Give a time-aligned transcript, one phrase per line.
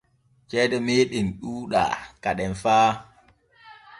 [0.49, 1.93] Ceede meeɗen ɗuuɗaa
[2.23, 2.75] kaden fa.